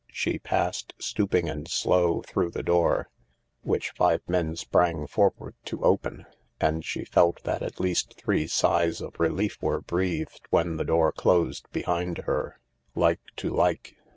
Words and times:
She 0.11 0.39
passed, 0.39 0.95
stooping 0.97 1.47
and 1.47 1.67
slow, 1.67 2.23
through 2.23 2.49
the 2.49 2.63
door, 2.63 3.07
which 3.61 3.91
five 3.91 4.23
men 4.27 4.55
sprang 4.55 5.05
forward 5.05 5.53
to 5.65 5.83
open. 5.83 6.25
And 6.59 6.83
she 6.83 7.05
felt 7.05 7.43
that 7.43 7.61
at 7.61 7.79
least 7.79 8.15
three 8.19 8.47
sighs 8.47 8.99
of 8.99 9.19
relief 9.19 9.59
were 9.61 9.79
breathed 9.81 10.41
when 10.49 10.77
the 10.77 10.85
door 10.85 11.11
closed 11.11 11.67
behind 11.71 12.17
her. 12.25 12.59
like 12.95 13.19
to 13.35 13.51
like. 13.51 13.97